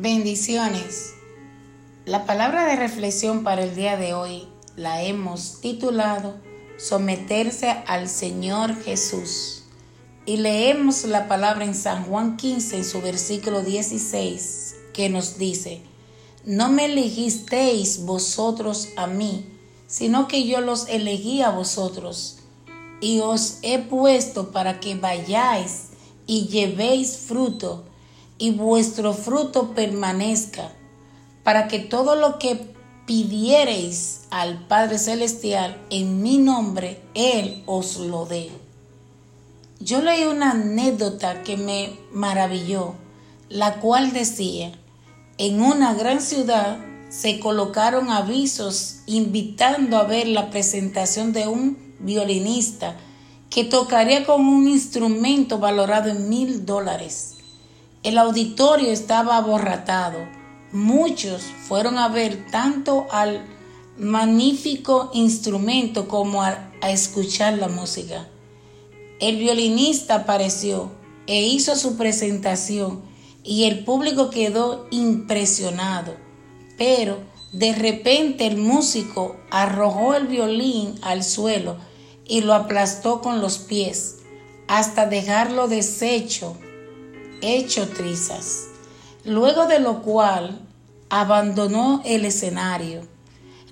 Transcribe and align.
Bendiciones. 0.00 1.14
La 2.04 2.24
palabra 2.24 2.66
de 2.66 2.76
reflexión 2.76 3.42
para 3.42 3.64
el 3.64 3.74
día 3.74 3.96
de 3.96 4.14
hoy 4.14 4.46
la 4.76 5.02
hemos 5.02 5.60
titulado 5.60 6.36
Someterse 6.78 7.70
al 7.84 8.08
Señor 8.08 8.80
Jesús. 8.80 9.64
Y 10.24 10.36
leemos 10.36 11.02
la 11.02 11.26
palabra 11.26 11.64
en 11.64 11.74
San 11.74 12.04
Juan 12.04 12.36
15 12.36 12.76
en 12.76 12.84
su 12.84 13.02
versículo 13.02 13.62
16 13.62 14.76
que 14.94 15.08
nos 15.08 15.36
dice, 15.36 15.82
No 16.44 16.68
me 16.68 16.84
elegisteis 16.84 18.04
vosotros 18.04 18.90
a 18.94 19.08
mí, 19.08 19.46
sino 19.88 20.28
que 20.28 20.46
yo 20.46 20.60
los 20.60 20.88
elegí 20.88 21.42
a 21.42 21.50
vosotros 21.50 22.38
y 23.00 23.18
os 23.18 23.58
he 23.62 23.80
puesto 23.80 24.52
para 24.52 24.78
que 24.78 24.94
vayáis 24.94 25.86
y 26.24 26.46
llevéis 26.46 27.16
fruto 27.16 27.87
y 28.38 28.52
vuestro 28.52 29.12
fruto 29.12 29.74
permanezca, 29.74 30.72
para 31.42 31.68
que 31.68 31.80
todo 31.80 32.14
lo 32.14 32.38
que 32.38 32.72
pidiereis 33.06 34.22
al 34.30 34.66
Padre 34.66 34.98
Celestial 34.98 35.76
en 35.90 36.22
mi 36.22 36.38
nombre, 36.38 37.00
Él 37.14 37.62
os 37.66 37.96
lo 37.96 38.26
dé. 38.26 38.50
Yo 39.80 40.02
leí 40.02 40.24
una 40.24 40.52
anécdota 40.52 41.42
que 41.42 41.56
me 41.56 41.98
maravilló, 42.12 42.94
la 43.48 43.80
cual 43.80 44.12
decía, 44.12 44.72
en 45.38 45.62
una 45.62 45.94
gran 45.94 46.20
ciudad 46.20 46.78
se 47.08 47.40
colocaron 47.40 48.10
avisos 48.10 48.96
invitando 49.06 49.96
a 49.96 50.04
ver 50.04 50.28
la 50.28 50.50
presentación 50.50 51.32
de 51.32 51.46
un 51.48 51.78
violinista 52.00 52.96
que 53.48 53.64
tocaría 53.64 54.26
con 54.26 54.46
un 54.46 54.68
instrumento 54.68 55.58
valorado 55.58 56.10
en 56.10 56.28
mil 56.28 56.66
dólares. 56.66 57.37
El 58.08 58.16
auditorio 58.16 58.90
estaba 58.90 59.36
aborratado. 59.36 60.16
Muchos 60.72 61.42
fueron 61.42 61.98
a 61.98 62.08
ver 62.08 62.46
tanto 62.50 63.06
al 63.10 63.44
magnífico 63.98 65.10
instrumento 65.12 66.08
como 66.08 66.42
a, 66.42 66.70
escuchar 66.84 67.58
la 67.58 67.68
música. 67.68 68.26
El 69.20 69.36
violinista 69.36 70.14
apareció 70.14 70.90
e 71.26 71.42
hizo 71.42 71.76
su 71.76 71.98
presentación 71.98 73.02
y 73.44 73.64
el 73.64 73.84
público 73.84 74.30
quedó 74.30 74.86
impresionado. 74.90 76.16
Pero 76.78 77.18
de 77.52 77.74
repente 77.74 78.46
el 78.46 78.56
músico 78.56 79.36
arrojó 79.50 80.14
el 80.14 80.28
violín 80.28 80.94
al 81.02 81.22
suelo 81.22 81.76
y 82.26 82.40
lo 82.40 82.54
aplastó 82.54 83.20
con 83.20 83.42
los 83.42 83.58
pies 83.58 84.20
hasta 84.66 85.04
dejarlo 85.04 85.68
deshecho 85.68 86.56
hecho 87.40 87.88
trizas, 87.88 88.68
luego 89.24 89.66
de 89.66 89.80
lo 89.80 90.02
cual 90.02 90.60
abandonó 91.08 92.02
el 92.04 92.24
escenario. 92.24 93.02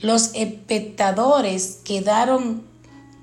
Los 0.00 0.30
espectadores 0.34 1.80
quedaron 1.84 2.64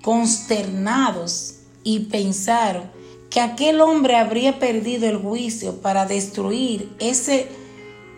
consternados 0.01 1.55
y 1.83 2.01
pensaron 2.01 2.89
que 3.29 3.39
aquel 3.39 3.81
hombre 3.81 4.17
habría 4.17 4.59
perdido 4.59 5.07
el 5.07 5.17
juicio 5.17 5.81
para 5.81 6.05
destruir 6.05 6.93
ese, 6.99 7.47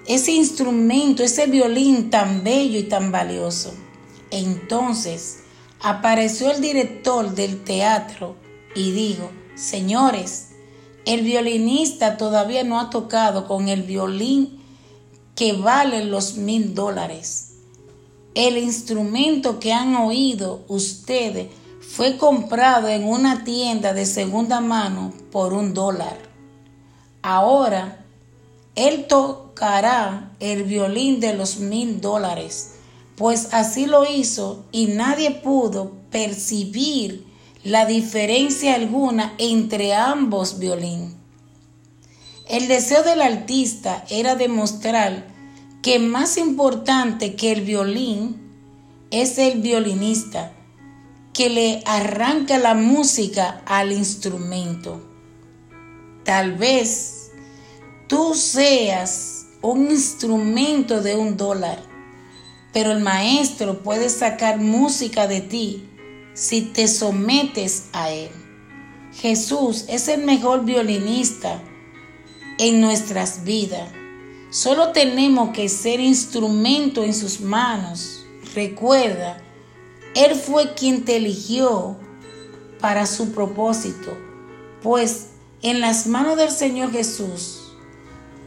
ese 0.07 0.31
instrumento, 0.31 1.23
ese 1.23 1.45
violín 1.45 2.09
tan 2.09 2.43
bello 2.43 2.79
y 2.79 2.83
tan 2.83 3.11
valioso. 3.11 3.73
Entonces 4.31 5.39
apareció 5.79 6.49
el 6.51 6.61
director 6.61 7.35
del 7.35 7.63
teatro 7.63 8.35
y 8.73 8.91
dijo, 8.91 9.29
señores, 9.55 10.52
el 11.05 11.21
violinista 11.21 12.17
todavía 12.17 12.63
no 12.63 12.79
ha 12.79 12.89
tocado 12.89 13.47
con 13.47 13.67
el 13.67 13.83
violín 13.83 14.61
que 15.35 15.53
vale 15.53 16.05
los 16.05 16.35
mil 16.37 16.73
dólares. 16.73 17.53
El 18.35 18.57
instrumento 18.57 19.59
que 19.59 19.73
han 19.73 19.95
oído 19.95 20.63
ustedes 20.67 21.47
fue 21.81 22.17
comprado 22.17 22.87
en 22.87 23.03
una 23.03 23.43
tienda 23.43 23.93
de 23.93 24.05
segunda 24.05 24.61
mano 24.61 25.13
por 25.31 25.53
un 25.53 25.73
dólar. 25.73 26.17
Ahora, 27.21 28.05
él 28.75 29.05
tocará 29.07 30.31
el 30.39 30.63
violín 30.63 31.19
de 31.19 31.35
los 31.35 31.59
mil 31.59 32.01
dólares, 32.01 32.75
pues 33.15 33.49
así 33.53 33.85
lo 33.85 34.09
hizo 34.09 34.63
y 34.71 34.87
nadie 34.87 35.31
pudo 35.31 35.91
percibir 36.09 37.32
la 37.63 37.85
diferencia 37.85 38.75
alguna 38.75 39.33
entre 39.37 39.93
ambos 39.93 40.59
violín. 40.59 41.15
El 42.49 42.67
deseo 42.67 43.03
del 43.03 43.21
artista 43.21 44.03
era 44.09 44.35
demostrar 44.35 45.27
que 45.81 45.97
más 45.97 46.37
importante 46.37 47.35
que 47.35 47.53
el 47.53 47.61
violín 47.61 48.51
es 49.11 49.37
el 49.37 49.61
violinista, 49.61 50.51
que 51.33 51.49
le 51.49 51.81
arranca 51.85 52.57
la 52.57 52.73
música 52.73 53.61
al 53.65 53.93
instrumento. 53.93 55.01
Tal 56.25 56.55
vez 56.55 57.31
tú 58.07 58.35
seas 58.35 59.45
un 59.61 59.89
instrumento 59.89 61.01
de 61.01 61.15
un 61.15 61.37
dólar, 61.37 61.79
pero 62.73 62.91
el 62.91 62.99
maestro 62.99 63.81
puede 63.83 64.09
sacar 64.09 64.59
música 64.59 65.27
de 65.27 65.39
ti 65.39 65.89
si 66.33 66.61
te 66.61 66.87
sometes 66.87 67.85
a 67.93 68.09
Él. 68.09 68.31
Jesús 69.13 69.85
es 69.87 70.07
el 70.07 70.23
mejor 70.23 70.65
violinista 70.65 71.61
en 72.57 72.81
nuestras 72.81 73.43
vidas. 73.43 73.89
Solo 74.49 74.91
tenemos 74.91 75.49
que 75.49 75.69
ser 75.69 75.99
instrumento 75.99 77.03
en 77.03 77.13
sus 77.13 77.41
manos. 77.41 78.25
Recuerda, 78.55 79.37
Él 80.15 80.35
fue 80.35 80.73
quien 80.73 81.05
te 81.05 81.17
eligió 81.17 81.97
para 82.79 83.05
su 83.05 83.31
propósito, 83.31 84.17
pues 84.81 85.29
en 85.61 85.79
las 85.79 86.07
manos 86.07 86.37
del 86.37 86.51
Señor 86.51 86.91
Jesús 86.91 87.63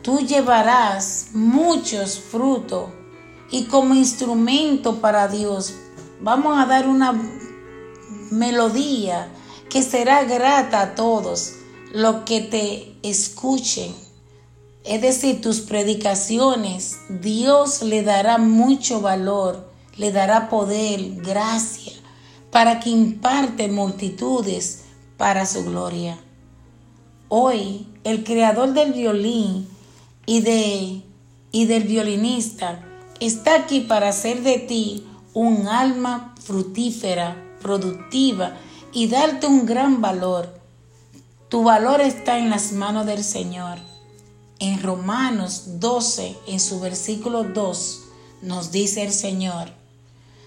tú 0.02 0.20
llevarás 0.20 1.30
muchos 1.32 2.20
frutos 2.20 2.90
y 3.50 3.64
como 3.64 3.94
instrumento 3.94 5.00
para 5.00 5.26
Dios 5.26 5.74
vamos 6.20 6.58
a 6.58 6.66
dar 6.66 6.86
una 6.86 7.12
melodía 8.30 9.28
que 9.68 9.82
será 9.82 10.24
grata 10.24 10.80
a 10.80 10.94
todos 10.94 11.54
los 11.92 12.24
que 12.24 12.40
te 12.40 12.94
escuchen. 13.02 13.94
Es 14.84 15.02
decir, 15.02 15.40
tus 15.40 15.60
predicaciones, 15.60 16.98
Dios 17.08 17.82
le 17.82 18.02
dará 18.02 18.38
mucho 18.38 19.00
valor, 19.00 19.68
le 19.96 20.12
dará 20.12 20.48
poder, 20.48 21.16
gracia, 21.22 21.92
para 22.50 22.80
que 22.80 22.90
imparte 22.90 23.68
multitudes 23.68 24.84
para 25.16 25.46
su 25.46 25.64
gloria. 25.64 26.18
Hoy, 27.28 27.88
el 28.04 28.22
creador 28.22 28.72
del 28.72 28.92
violín 28.92 29.68
y, 30.26 30.40
de, 30.40 31.02
y 31.50 31.64
del 31.66 31.82
violinista 31.82 32.84
está 33.18 33.56
aquí 33.56 33.80
para 33.80 34.10
hacer 34.10 34.42
de 34.42 34.58
ti 34.58 35.06
un 35.34 35.66
alma 35.66 36.34
frutífera 36.40 37.45
productiva 37.66 38.56
y 38.92 39.08
darte 39.08 39.48
un 39.48 39.66
gran 39.66 40.00
valor. 40.00 40.60
Tu 41.48 41.64
valor 41.64 42.00
está 42.00 42.38
en 42.38 42.48
las 42.48 42.70
manos 42.70 43.06
del 43.06 43.24
Señor. 43.24 43.78
En 44.60 44.80
Romanos 44.80 45.80
12, 45.80 46.36
en 46.46 46.60
su 46.60 46.78
versículo 46.78 47.42
2, 47.42 48.02
nos 48.42 48.70
dice 48.70 49.02
el 49.02 49.12
Señor, 49.12 49.68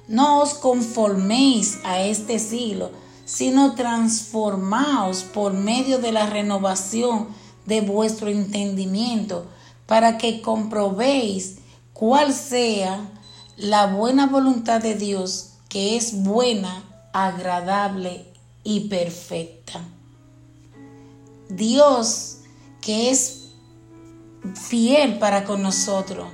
no 0.07 0.40
os 0.41 0.53
conforméis 0.53 1.80
a 1.84 2.00
este 2.00 2.40
siglo, 2.40 2.91
sino 3.25 3.75
transformaos 3.75 5.24
por 5.24 5.53
medio 5.53 6.00
de 6.00 6.13
la 6.13 6.25
renovación 6.25 7.27
de 7.65 7.81
vuestro 7.81 8.30
entendimiento, 8.30 9.45
para 9.86 10.18
que 10.18 10.42
comprobéis 10.42 11.57
cuál 11.92 12.33
sea 12.33 13.12
la 13.57 13.88
buena 13.88 14.25
voluntad 14.25 14.81
de 14.81 14.95
Dios, 14.95 15.50
que 15.68 15.98
es 15.98 16.24
buena, 16.24 16.83
agradable 17.13 18.25
y 18.63 18.89
perfecta. 18.89 19.81
Dios 21.50 22.38
que 22.81 23.09
es 23.09 23.50
fiel 24.53 25.19
para 25.19 25.44
con 25.44 25.61
nosotros, 25.61 26.27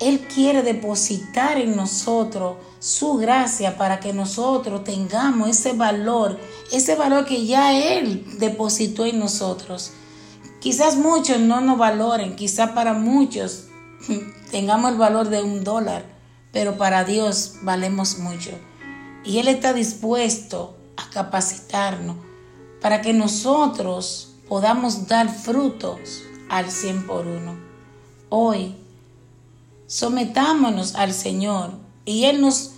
Él 0.00 0.26
quiere 0.32 0.62
depositar 0.62 1.58
en 1.58 1.76
nosotros 1.76 2.56
su 2.78 3.14
gracia 3.14 3.76
para 3.76 4.00
que 4.00 4.12
nosotros 4.12 4.82
tengamos 4.82 5.48
ese 5.50 5.74
valor, 5.74 6.38
ese 6.72 6.96
valor 6.96 7.24
que 7.24 7.46
ya 7.46 7.72
Él 7.78 8.24
depositó 8.38 9.06
en 9.06 9.18
nosotros. 9.18 9.92
Quizás 10.60 10.96
muchos 10.96 11.38
no 11.40 11.60
nos 11.60 11.78
valoren, 11.78 12.36
quizás 12.36 12.70
para 12.70 12.94
muchos 12.94 13.66
tengamos 14.50 14.92
el 14.92 14.98
valor 14.98 15.28
de 15.28 15.42
un 15.42 15.64
dólar, 15.64 16.04
pero 16.52 16.76
para 16.76 17.04
Dios 17.04 17.56
valemos 17.62 18.18
mucho. 18.18 18.50
Y 19.24 19.38
Él 19.38 19.48
está 19.48 19.72
dispuesto 19.72 20.76
a 20.96 21.08
capacitarnos 21.10 22.16
para 22.80 23.00
que 23.00 23.12
nosotros 23.12 24.34
podamos 24.48 25.06
dar 25.06 25.28
frutos 25.28 26.22
al 26.48 26.70
cien 26.70 27.06
por 27.06 27.26
uno. 27.26 27.56
Hoy 28.28 28.74
Sometámonos 29.92 30.94
al 30.94 31.12
Señor 31.12 31.72
y 32.06 32.24
Él 32.24 32.40
nos 32.40 32.70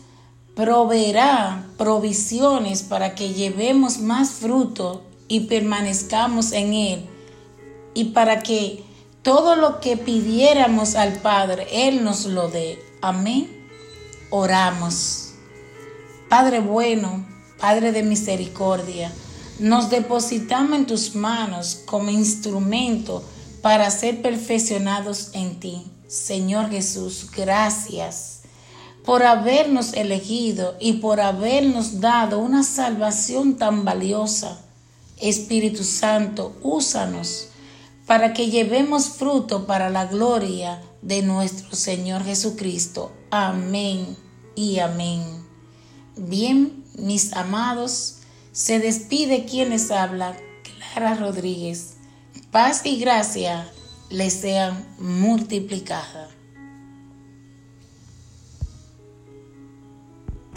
proveerá 0.56 1.64
provisiones 1.78 2.82
para 2.82 3.14
que 3.14 3.34
llevemos 3.34 3.98
más 3.98 4.32
fruto 4.32 5.04
y 5.28 5.42
permanezcamos 5.42 6.50
en 6.50 6.74
Él 6.74 7.06
y 7.94 8.06
para 8.06 8.42
que 8.42 8.82
todo 9.22 9.54
lo 9.54 9.78
que 9.78 9.96
pidiéramos 9.96 10.96
al 10.96 11.20
Padre, 11.20 11.68
Él 11.70 12.02
nos 12.02 12.26
lo 12.26 12.48
dé. 12.48 12.80
Amén. 13.00 13.48
Oramos. 14.30 15.23
Padre 16.36 16.58
bueno, 16.58 17.24
Padre 17.60 17.92
de 17.92 18.02
misericordia, 18.02 19.12
nos 19.60 19.88
depositamos 19.88 20.76
en 20.76 20.84
tus 20.84 21.14
manos 21.14 21.82
como 21.86 22.10
instrumento 22.10 23.22
para 23.62 23.88
ser 23.92 24.20
perfeccionados 24.20 25.30
en 25.34 25.60
ti. 25.60 25.86
Señor 26.08 26.70
Jesús, 26.70 27.30
gracias 27.30 28.40
por 29.04 29.22
habernos 29.22 29.92
elegido 29.92 30.74
y 30.80 30.94
por 30.94 31.20
habernos 31.20 32.00
dado 32.00 32.40
una 32.40 32.64
salvación 32.64 33.56
tan 33.56 33.84
valiosa. 33.84 34.58
Espíritu 35.18 35.84
Santo, 35.84 36.56
úsanos 36.64 37.46
para 38.08 38.32
que 38.32 38.50
llevemos 38.50 39.08
fruto 39.08 39.68
para 39.68 39.88
la 39.88 40.06
gloria 40.06 40.82
de 41.00 41.22
nuestro 41.22 41.76
Señor 41.76 42.24
Jesucristo. 42.24 43.12
Amén 43.30 44.16
y 44.56 44.80
amén. 44.80 45.43
Bien, 46.16 46.84
mis 46.96 47.32
amados, 47.32 48.18
se 48.52 48.78
despide 48.78 49.46
quien 49.46 49.70
les 49.70 49.90
habla, 49.90 50.36
Clara 50.62 51.16
Rodríguez. 51.16 51.94
Paz 52.52 52.82
y 52.84 52.98
gracia 52.98 53.68
les 54.10 54.32
sean 54.32 54.86
multiplicadas. 54.98 56.28